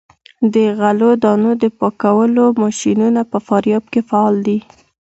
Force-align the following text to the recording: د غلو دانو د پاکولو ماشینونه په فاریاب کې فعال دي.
د 0.53 0.55
غلو 0.79 1.09
دانو 1.23 1.51
د 1.63 1.65
پاکولو 1.79 2.45
ماشینونه 2.63 3.21
په 3.31 3.37
فاریاب 3.47 3.83
کې 3.93 4.01
فعال 4.09 4.35
دي. 4.47 4.59